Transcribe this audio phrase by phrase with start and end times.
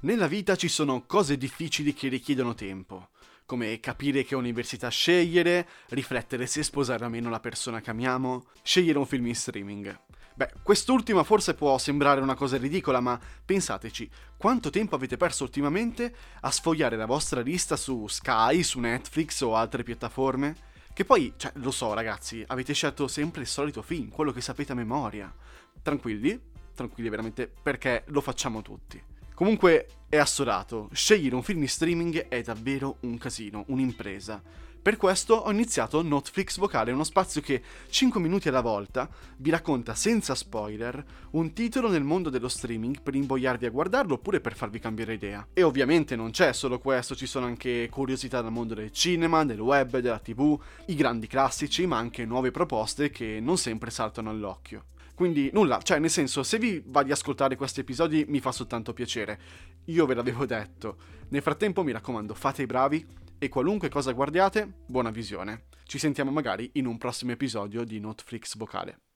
[0.00, 3.08] Nella vita ci sono cose difficili che richiedono tempo,
[3.44, 8.98] come capire che università scegliere, riflettere se sposare o meno la persona che amiamo, scegliere
[8.98, 10.00] un film in streaming.
[10.36, 16.14] Beh, quest'ultima forse può sembrare una cosa ridicola, ma pensateci, quanto tempo avete perso ultimamente
[16.42, 20.54] a sfogliare la vostra lista su Sky, su Netflix o altre piattaforme?
[20.92, 24.70] Che poi, cioè, lo so ragazzi, avete scelto sempre il solito film, quello che sapete
[24.70, 25.34] a memoria.
[25.82, 26.40] Tranquilli,
[26.72, 29.07] tranquilli veramente, perché lo facciamo tutti.
[29.38, 34.42] Comunque è assodato, scegliere un film in streaming è davvero un casino, un'impresa.
[34.82, 39.94] Per questo ho iniziato Netflix Vocale, uno spazio che 5 minuti alla volta vi racconta
[39.94, 44.80] senza spoiler un titolo nel mondo dello streaming per invogliarvi a guardarlo oppure per farvi
[44.80, 45.46] cambiare idea.
[45.52, 49.60] E ovviamente non c'è solo questo, ci sono anche curiosità dal mondo del cinema, del
[49.60, 54.86] web, della tv, i grandi classici, ma anche nuove proposte che non sempre saltano all'occhio.
[55.18, 58.92] Quindi nulla, cioè nel senso, se vi va di ascoltare questi episodi mi fa soltanto
[58.92, 59.40] piacere.
[59.86, 60.96] Io ve l'avevo detto.
[61.30, 63.04] Nel frattempo mi raccomando, fate i bravi
[63.36, 65.64] e qualunque cosa guardiate, buona visione.
[65.82, 69.07] Ci sentiamo magari in un prossimo episodio di Netflix Vocale.